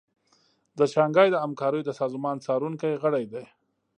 د 0.79 0.79
شانګهای 0.93 1.27
د 1.31 1.35
همکاریو 1.45 1.85
د 1.87 1.91
سازمان 1.99 2.37
څارونکی 2.45 2.91
غړی 3.03 3.25
دی 3.33 3.45